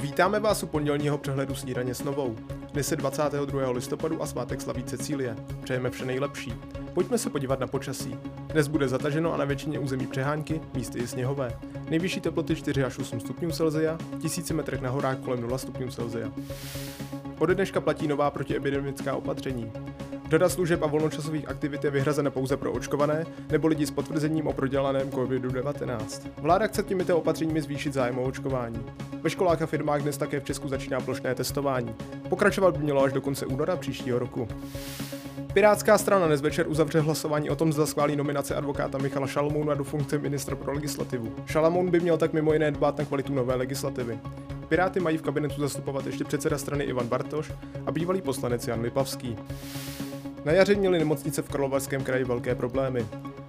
Vítáme 0.00 0.40
vás 0.40 0.62
u 0.62 0.66
pondělního 0.66 1.18
přehledu 1.18 1.54
snídaně 1.54 1.94
s 1.94 2.02
novou. 2.02 2.36
Dnes 2.72 2.90
je 2.90 2.96
22. 2.96 3.70
listopadu 3.70 4.22
a 4.22 4.26
svátek 4.26 4.60
slaví 4.60 4.84
Cecílie. 4.84 5.36
Přejeme 5.62 5.90
vše 5.90 6.04
nejlepší. 6.04 6.54
Pojďme 6.94 7.18
se 7.18 7.30
podívat 7.30 7.60
na 7.60 7.66
počasí. 7.66 8.16
Dnes 8.52 8.68
bude 8.68 8.88
zataženo 8.88 9.34
a 9.34 9.36
na 9.36 9.44
většině 9.44 9.78
území 9.78 10.06
přehánky, 10.06 10.60
místy 10.74 10.98
i 10.98 11.06
sněhové. 11.06 11.58
Nejvyšší 11.90 12.20
teploty 12.20 12.56
4 12.56 12.84
až 12.84 12.98
8 12.98 13.20
stupňů 13.20 13.50
Celsia, 13.50 13.98
tisíci 14.22 14.54
metrech 14.54 14.80
na 14.80 14.90
horách 14.90 15.18
kolem 15.18 15.40
0 15.40 15.58
stupňů 15.58 15.90
Celsia. 15.90 16.32
Ode 17.38 17.54
dneška 17.54 17.80
platí 17.80 18.08
nová 18.08 18.30
protiepidemická 18.30 19.16
opatření. 19.16 19.72
Řada 20.30 20.48
služeb 20.48 20.82
a 20.82 20.86
volnočasových 20.86 21.48
aktivit 21.48 21.84
je 21.84 21.90
vyhrazena 21.90 22.30
pouze 22.30 22.56
pro 22.56 22.72
očkované 22.72 23.26
nebo 23.50 23.68
lidi 23.68 23.86
s 23.86 23.90
potvrzením 23.90 24.46
o 24.46 24.52
prodělaném 24.52 25.10
COVID-19. 25.10 26.30
Vláda 26.38 26.66
chce 26.66 26.82
těmito 26.82 27.18
opatřeními 27.18 27.62
zvýšit 27.62 27.92
zájem 27.92 28.18
o 28.18 28.22
očkování. 28.22 28.86
Ve 29.22 29.30
školách 29.30 29.62
a 29.62 29.66
firmách 29.66 30.02
dnes 30.02 30.16
také 30.16 30.40
v 30.40 30.44
Česku 30.44 30.68
začíná 30.68 31.00
plošné 31.00 31.34
testování. 31.34 31.94
Pokračovat 32.28 32.76
by 32.76 32.84
mělo 32.84 33.02
až 33.02 33.12
do 33.12 33.20
konce 33.20 33.46
února 33.46 33.76
příštího 33.76 34.18
roku. 34.18 34.48
Pirátská 35.52 35.98
strana 35.98 36.26
dnes 36.26 36.40
večer 36.40 36.68
uzavře 36.68 37.00
hlasování 37.00 37.50
o 37.50 37.56
tom, 37.56 37.72
zda 37.72 37.86
schválí 37.86 38.16
nominace 38.16 38.54
advokáta 38.54 38.98
Michala 38.98 39.26
Šalamouna 39.26 39.74
do 39.74 39.84
funkce 39.84 40.18
ministra 40.18 40.56
pro 40.56 40.72
legislativu. 40.72 41.34
Šalamoun 41.46 41.90
by 41.90 42.00
měl 42.00 42.16
tak 42.18 42.32
mimo 42.32 42.52
jiné 42.52 42.70
dbát 42.70 42.98
na 42.98 43.04
kvalitu 43.04 43.34
nové 43.34 43.54
legislativy. 43.54 44.18
Piráty 44.68 45.00
mají 45.00 45.16
v 45.16 45.22
kabinetu 45.22 45.60
zastupovat 45.60 46.06
ještě 46.06 46.24
předseda 46.24 46.58
strany 46.58 46.84
Ivan 46.84 47.06
Bartoš 47.06 47.52
a 47.86 47.92
bývalý 47.92 48.22
poslanec 48.22 48.68
Jan 48.68 48.80
Lipavský. 48.80 49.36
Na 50.44 50.52
jaře 50.52 50.74
měly 50.74 50.98
nemocnice 50.98 51.42
v 51.42 51.48
Karlovarském 51.48 52.04
kraji 52.04 52.24
velké 52.24 52.54
problémy. 52.54 53.06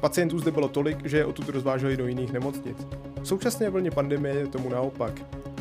Pacientů 0.00 0.38
zde 0.38 0.50
bylo 0.50 0.68
tolik, 0.68 1.06
že 1.06 1.16
je 1.16 1.24
odtud 1.24 1.48
rozváželi 1.48 1.96
do 1.96 2.06
jiných 2.06 2.32
nemocnic. 2.32 2.86
V 3.22 3.28
současné 3.28 3.70
vlně 3.70 3.90
pandemie 3.90 4.34
je 4.34 4.46
tomu 4.46 4.68
naopak. 4.68 5.12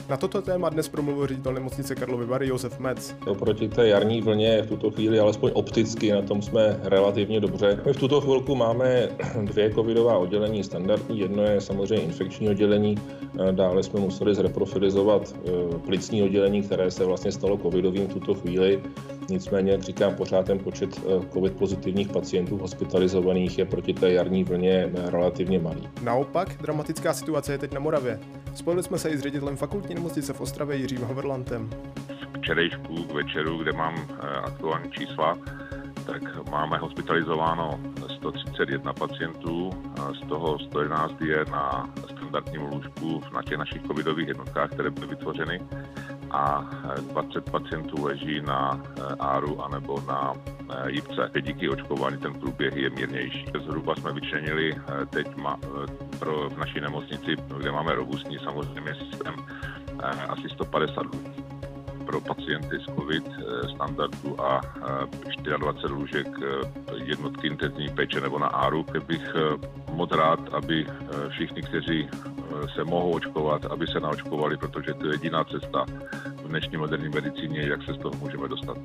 Na 0.10 0.18
toto 0.18 0.42
téma 0.42 0.70
dnes 0.70 0.88
promluvil 0.88 1.28
ředitel 1.28 1.54
nemocnice 1.54 1.96
Karlovy 1.96 2.26
Vary 2.26 2.48
Josef 2.48 2.80
Metz. 2.80 3.14
Oproti 3.28 3.70
té 3.70 3.88
jarní 3.88 4.22
vlně 4.22 4.62
v 4.62 4.68
tuto 4.68 4.92
chvíli, 4.92 5.20
alespoň 5.20 5.52
opticky, 5.54 6.12
na 6.12 6.22
tom 6.22 6.42
jsme 6.42 6.80
relativně 6.84 7.40
dobře. 7.40 7.80
My 7.86 7.94
v 7.94 8.00
tuto 8.00 8.22
chvilku 8.22 8.56
máme 8.56 9.10
dvě 9.42 9.74
covidová 9.74 10.18
oddělení 10.18 10.64
standardní. 10.64 11.20
Jedno 11.20 11.44
je 11.44 11.62
samozřejmě 11.62 12.06
infekční 12.06 12.50
oddělení, 12.50 12.96
dále 13.52 13.84
jsme 13.84 14.00
museli 14.00 14.36
zreprofilizovat 14.36 15.36
eh, 15.36 15.50
plicní 15.86 16.24
oddělení, 16.24 16.62
které 16.62 16.92
se 16.92 17.06
vlastně 17.06 17.32
stalo 17.32 17.58
covidovým 17.58 18.08
v 18.08 18.14
tuto 18.14 18.34
chvíli. 18.34 18.82
Nicméně, 19.30 19.72
jak 19.72 19.82
říkám, 19.82 20.16
pořád 20.16 20.46
ten 20.46 20.60
počet 20.60 20.98
eh, 20.98 21.26
covid 21.34 21.54
pozitivních 21.54 22.10
pacientů 22.10 22.58
hospitalizovaných 22.58 23.58
je 23.58 23.66
proti 23.66 23.94
té 23.94 24.12
jarní 24.12 24.44
vlně 24.44 24.90
relativně 24.94 25.60
malý. 25.60 25.90
Naopak, 26.02 26.62
dramatická 26.62 27.14
situace 27.14 27.52
je 27.52 27.58
teď 27.58 27.74
na 27.74 27.80
Moravě. 27.80 28.20
Spojili 28.56 28.84
jsme 28.84 29.00
se 29.00 29.10
i 29.10 29.18
s 29.18 29.22
ředitelem 29.22 29.58
fakultní 29.58 29.96
nemocnice 29.96 30.34
v 30.34 30.42
Ostravě 30.42 30.78
Jiřím 30.78 31.04
Haverlantem. 31.04 31.70
Včerejšku 32.38 33.04
k 33.04 33.14
večeru, 33.14 33.58
kde 33.58 33.72
mám 33.72 33.96
eh, 34.10 34.28
aktuální 34.28 34.92
čísla, 34.92 35.38
tak 36.06 36.50
máme 36.50 36.78
hospitalizováno 36.78 37.80
131 38.16 38.94
pacientů, 38.94 39.70
z 40.14 40.28
toho 40.28 40.60
111 40.60 41.22
je 41.22 41.46
na 41.52 41.90
standardním 42.16 42.62
lůžku 42.62 43.22
na 43.34 43.42
těch 43.44 43.58
našich 43.58 43.82
covidových 43.82 44.28
jednotkách, 44.28 44.70
které 44.72 44.90
byly 44.90 45.08
vytvořeny 45.08 45.62
a 46.32 46.70
20 47.12 47.52
pacientů 47.52 48.06
leží 48.06 48.42
na 48.42 48.82
eh, 48.84 49.16
ARU 49.20 49.62
anebo 49.62 50.02
na 50.08 50.34
eh, 50.36 50.92
JIPce. 50.92 51.32
Díky 51.42 51.70
očkování 51.70 52.18
ten 52.18 52.34
průběh 52.34 52.76
je 52.76 52.90
mírnější. 52.90 53.46
Zhruba 53.66 53.96
jsme 53.96 54.14
vyčlenili 54.14 54.76
eh, 54.76 55.06
teď 55.06 55.28
pro 56.20 56.50
v 56.50 56.58
naší 56.58 56.80
nemocnici, 56.80 57.36
kde 57.58 57.72
máme 57.72 57.96
robustní 57.96 58.40
samozřejmě 58.40 58.96
systém, 58.96 59.36
asi 60.30 60.50
150 60.50 61.06
pro 62.12 62.22
pacienty 62.22 62.76
s 62.80 62.96
COVID 62.96 63.24
standardu 63.76 64.42
a 64.42 64.62
24 65.58 65.94
lůžek 65.94 66.28
jednotky 67.04 67.48
intenzivní 67.48 67.90
péče 67.90 68.22
nebo 68.22 68.40
na 68.40 68.48
ARU. 68.48 68.86
Bych 69.08 69.34
moc 69.94 70.12
rád, 70.12 70.40
aby 70.54 70.86
všichni, 71.30 71.62
kteří 71.62 72.10
se 72.76 72.84
mohou 72.84 73.12
očkovat, 73.12 73.66
aby 73.66 73.88
se 73.88 74.00
naočkovali, 74.00 74.58
protože 74.58 74.94
to 74.94 75.08
je 75.08 75.14
jediná 75.14 75.44
cesta 75.44 75.86
v 76.44 76.48
dnešní 76.48 76.78
moderní 76.78 77.10
medicíně, 77.10 77.62
jak 77.62 77.84
se 77.84 77.94
z 77.94 77.98
toho 77.98 78.16
můžeme 78.20 78.48
dostat. 78.48 78.78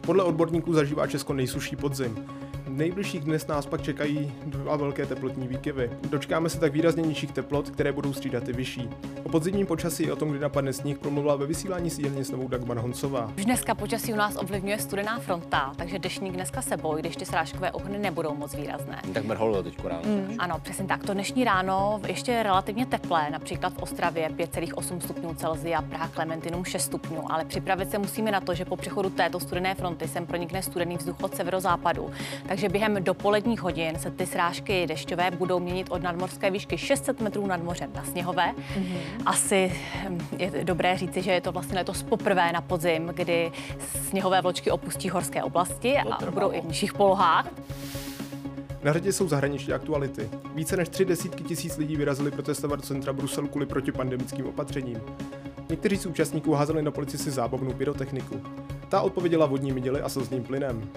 Podle 0.00 0.24
odborníků 0.24 0.72
zažívá 0.72 1.06
Česko 1.06 1.32
nejsuší 1.32 1.76
podzim 1.76 2.26
nejbližších 2.76 3.24
dnes 3.24 3.46
nás 3.46 3.66
pak 3.66 3.82
čekají 3.82 4.32
dva 4.46 4.76
velké 4.76 5.06
teplotní 5.06 5.48
výkyvy. 5.48 5.90
Dočkáme 6.10 6.48
se 6.48 6.60
tak 6.60 6.72
výrazně 6.72 7.02
nižších 7.02 7.32
teplot, 7.32 7.70
které 7.70 7.92
budou 7.92 8.12
střídat 8.12 8.48
i 8.48 8.52
vyšší. 8.52 8.88
O 9.24 9.28
podzimním 9.28 9.66
počasí 9.66 10.10
a 10.10 10.12
o 10.12 10.16
tom, 10.16 10.30
kdy 10.30 10.38
napadne 10.38 10.72
sníh, 10.72 10.98
promluvila 10.98 11.36
ve 11.36 11.46
vysílání 11.46 11.90
sídelně 11.90 12.24
s 12.24 12.30
novou 12.30 12.48
Dagmar 12.48 12.78
Honcová. 12.78 13.32
Už 13.36 13.44
dneska 13.44 13.74
počasí 13.74 14.12
u 14.12 14.16
nás 14.16 14.36
ovlivňuje 14.36 14.78
studená 14.78 15.18
fronta, 15.18 15.72
takže 15.76 15.98
dešník 15.98 16.32
dneska 16.32 16.62
sebou, 16.62 16.96
když 16.96 17.16
ty 17.16 17.24
srážkové 17.26 17.72
ohny 17.72 17.98
nebudou 17.98 18.34
moc 18.34 18.54
výrazné. 18.54 19.02
Tak 19.14 19.24
mrholo 19.24 19.62
teď 19.62 19.84
ráno. 19.84 20.02
Mm, 20.04 20.36
ano, 20.38 20.58
přesně 20.62 20.84
tak. 20.84 21.04
To 21.04 21.14
dnešní 21.14 21.44
ráno 21.44 22.00
ještě 22.06 22.42
relativně 22.42 22.86
teplé, 22.86 23.30
například 23.30 23.72
v 23.72 23.82
Ostravě 23.82 24.28
5,8 24.28 25.00
stupňů 25.00 25.34
Celsia, 25.34 25.82
Praha 25.82 26.08
Klementinum 26.08 26.64
6 26.64 26.84
stupňů, 26.84 27.32
ale 27.32 27.44
připravit 27.44 27.90
se 27.90 27.98
musíme 27.98 28.30
na 28.30 28.40
to, 28.40 28.54
že 28.54 28.64
po 28.64 28.76
přechodu 28.76 29.10
této 29.10 29.40
studené 29.40 29.74
fronty 29.74 30.08
sem 30.08 30.26
pronikne 30.26 30.62
studený 30.62 30.96
vzduch 30.96 31.16
od 31.22 31.36
severozápadu. 31.36 32.10
Takže 32.48 32.61
během 32.68 33.04
dopoledních 33.04 33.60
hodin 33.60 33.98
se 33.98 34.10
ty 34.10 34.26
srážky 34.26 34.86
dešťové 34.86 35.30
budou 35.30 35.60
měnit 35.60 35.86
od 35.90 36.02
nadmorské 36.02 36.50
výšky 36.50 36.78
600 36.78 37.20
metrů 37.20 37.46
nad 37.46 37.62
mořem 37.62 37.90
na 37.94 38.04
sněhové. 38.04 38.52
Mm-hmm. 38.52 38.98
Asi 39.26 39.72
hm, 40.08 40.18
je 40.38 40.64
dobré 40.64 40.96
říci, 40.96 41.22
že 41.22 41.32
je 41.32 41.40
to 41.40 41.52
vlastně 41.52 41.78
letos 41.78 42.02
poprvé 42.02 42.52
na 42.52 42.60
podzim, 42.60 43.06
kdy 43.14 43.52
sněhové 44.08 44.40
vločky 44.40 44.70
opustí 44.70 45.08
horské 45.08 45.42
oblasti 45.42 45.98
a 45.98 46.30
budou 46.30 46.52
i 46.52 46.60
v 46.60 46.64
nižších 46.64 46.92
polohách. 46.94 47.48
Na 48.82 48.92
řadě 48.92 49.12
jsou 49.12 49.28
zahraniční 49.28 49.72
aktuality. 49.72 50.30
Více 50.54 50.76
než 50.76 50.88
tři 50.88 51.04
desítky 51.04 51.44
tisíc 51.44 51.76
lidí 51.76 51.96
vyrazili 51.96 52.30
protestovat 52.30 52.80
do 52.80 52.86
centra 52.86 53.12
Bruselu 53.12 53.48
kvůli 53.48 53.66
protipandemickým 53.66 54.46
opatřením. 54.46 55.00
Někteří 55.68 55.96
z 55.96 56.06
účastníků 56.06 56.52
házeli 56.52 56.82
na 56.82 56.90
policii 56.90 57.30
zábavnou 57.30 57.72
pyrotechniku. 57.72 58.40
Ta 58.88 59.00
odpověděla 59.00 59.46
vodními 59.46 59.80
děly 59.80 60.00
a 60.00 60.08
slzným 60.08 60.42
plynem. 60.42 60.88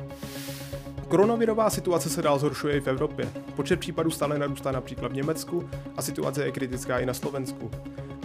Koronavirová 1.15 1.69
situace 1.69 2.09
se 2.09 2.21
dál 2.21 2.39
zhoršuje 2.39 2.77
i 2.77 2.79
v 2.79 2.87
Evropě. 2.87 3.29
Počet 3.55 3.79
případů 3.79 4.11
stále 4.11 4.39
narůstá 4.39 4.71
například 4.71 5.11
v 5.11 5.15
Německu 5.15 5.69
a 5.97 6.01
situace 6.01 6.45
je 6.45 6.51
kritická 6.51 6.99
i 6.99 7.05
na 7.05 7.13
Slovensku. 7.13 7.71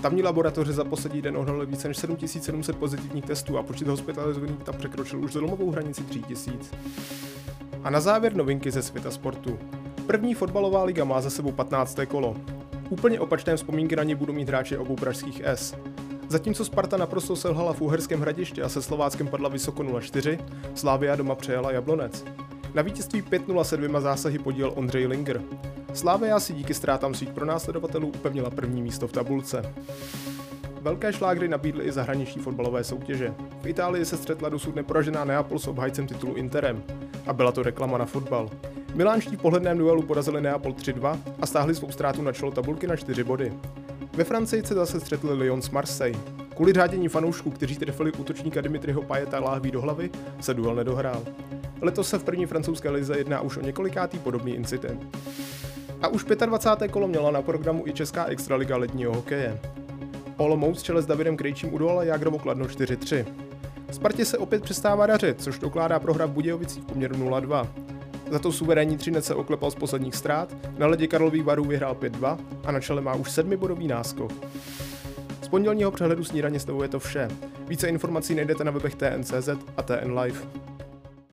Tamní 0.02 0.22
laboratoře 0.22 0.72
za 0.72 0.84
poslední 0.84 1.22
den 1.22 1.36
odhalily 1.36 1.66
více 1.66 1.88
než 1.88 1.96
7700 1.96 2.76
pozitivních 2.76 3.24
testů 3.24 3.58
a 3.58 3.62
počet 3.62 3.88
hospitalizovaných 3.88 4.62
tam 4.62 4.74
překročil 4.74 5.24
už 5.24 5.32
zlomovou 5.32 5.70
hranici 5.70 6.02
3000. 6.04 6.76
A 7.82 7.90
na 7.90 8.00
závěr 8.00 8.36
novinky 8.36 8.70
ze 8.70 8.82
světa 8.82 9.10
sportu. 9.10 9.58
První 10.06 10.34
fotbalová 10.34 10.84
liga 10.84 11.04
má 11.04 11.20
za 11.20 11.30
sebou 11.30 11.52
15. 11.52 11.98
kolo. 12.08 12.36
Úplně 12.88 13.20
opačné 13.20 13.56
vzpomínky 13.56 13.96
na 13.96 14.02
ně 14.02 14.16
budou 14.16 14.32
mít 14.32 14.48
hráči 14.48 14.76
obou 14.76 14.96
pražských 14.96 15.42
S. 15.44 15.76
Zatímco 16.28 16.64
Sparta 16.64 16.96
naprosto 16.96 17.36
selhala 17.36 17.72
v 17.72 17.80
Uherském 17.80 18.20
hradišti 18.20 18.62
a 18.62 18.68
se 18.68 18.82
Slováckem 18.82 19.28
padla 19.28 19.48
vysoko 19.48 19.82
0-4, 19.82 20.38
Slávia 20.74 21.16
doma 21.16 21.34
přejela 21.34 21.72
Jablonec. 21.72 22.24
Na 22.74 22.82
vítězství 22.82 23.22
5-0 23.22 23.62
se 23.62 23.76
dvěma 23.76 24.00
zásahy 24.00 24.38
podíl 24.38 24.72
Ondřej 24.76 25.06
Linger. 25.06 25.42
Slávia 25.92 26.40
si 26.40 26.52
díky 26.52 26.74
ztrátám 26.74 27.14
svých 27.14 27.32
pronásledovatelů 27.32 28.08
upevnila 28.08 28.50
první 28.50 28.82
místo 28.82 29.08
v 29.08 29.12
tabulce. 29.12 29.74
Velké 30.80 31.12
šlágry 31.12 31.48
nabídly 31.48 31.84
i 31.84 31.92
zahraniční 31.92 32.42
fotbalové 32.42 32.84
soutěže. 32.84 33.34
V 33.62 33.66
Itálii 33.66 34.04
se 34.04 34.16
střetla 34.16 34.48
dosud 34.48 34.76
neporažená 34.76 35.24
Neapol 35.24 35.58
s 35.58 35.66
obhajcem 35.66 36.06
titulu 36.06 36.34
Interem. 36.34 36.82
A 37.26 37.32
byla 37.32 37.52
to 37.52 37.62
reklama 37.62 37.98
na 37.98 38.04
fotbal. 38.04 38.50
Milánští 38.94 39.36
v 39.36 39.40
pohledném 39.40 39.78
duelu 39.78 40.02
porazili 40.02 40.40
Neapol 40.40 40.72
3-2 40.72 41.18
a 41.40 41.46
stáhli 41.46 41.74
svou 41.74 41.90
ztrátu 41.90 42.22
na 42.22 42.32
čelo 42.32 42.50
tabulky 42.50 42.86
na 42.86 42.96
4 42.96 43.24
body. 43.24 43.52
Ve 44.12 44.24
Francii 44.24 44.62
se 44.66 44.74
zase 44.74 45.00
střetli 45.00 45.34
Lyon 45.34 45.62
s 45.62 45.70
Marseille. 45.70 46.20
Kvůli 46.54 46.72
řádění 46.72 47.08
fanoušků, 47.08 47.50
kteří 47.50 47.76
trefili 47.76 48.12
útočníka 48.12 48.60
Dimitriho 48.60 49.02
Pajeta 49.02 49.40
láhví 49.40 49.70
do 49.70 49.80
hlavy, 49.80 50.10
se 50.40 50.54
duel 50.54 50.74
nedohrál. 50.74 51.22
Letos 51.80 52.08
se 52.08 52.18
v 52.18 52.24
první 52.24 52.46
francouzské 52.46 52.90
lize 52.90 53.18
jedná 53.18 53.40
už 53.40 53.56
o 53.56 53.60
několikátý 53.60 54.18
podobný 54.18 54.54
incident. 54.54 55.16
A 56.02 56.08
už 56.08 56.24
25. 56.24 56.92
kolo 56.92 57.08
měla 57.08 57.30
na 57.30 57.42
programu 57.42 57.86
i 57.86 57.92
Česká 57.92 58.24
extraliga 58.24 58.76
ledního 58.76 59.14
hokeje. 59.14 59.60
Olomouc 60.36 60.82
čele 60.82 61.02
s 61.02 61.06
Davidem 61.06 61.36
Krejčím 61.36 61.74
udolala 61.74 62.04
Jágrovo 62.04 62.38
Kladno 62.38 62.64
4-3. 62.64 63.26
Spartě 63.90 64.24
se 64.24 64.38
opět 64.38 64.62
přestává 64.62 65.06
dařit, 65.06 65.42
což 65.42 65.58
dokládá 65.58 65.98
prohra 65.98 66.26
v 66.26 66.30
Budějovicích 66.30 66.82
v 66.82 66.86
poměru 66.86 67.14
0-2. 67.14 67.66
Za 68.30 68.38
to 68.38 68.52
suverénní 68.52 68.96
Třinec 68.96 69.24
se 69.24 69.34
oklepal 69.34 69.70
z 69.70 69.74
posledních 69.74 70.14
ztrát, 70.16 70.56
na 70.78 70.86
ledě 70.86 71.06
Karlových 71.06 71.44
varů 71.44 71.64
vyhrál 71.64 71.94
5-2 71.94 72.38
a 72.64 72.72
na 72.72 72.80
čele 72.80 73.02
má 73.02 73.14
už 73.14 73.30
sedmibodový 73.30 73.88
náskok. 73.88 74.32
Z 75.42 75.48
pondělního 75.48 75.90
přehledu 75.90 76.24
snídaně 76.24 76.60
s 76.60 76.66
je 76.82 76.88
to 76.88 76.98
vše. 76.98 77.28
Více 77.68 77.88
informací 77.88 78.34
najdete 78.34 78.64
na 78.64 78.70
webech 78.70 78.94
TNCZ 78.94 79.48
a 79.76 79.82
TN 79.82 80.18
Live. 80.18 80.69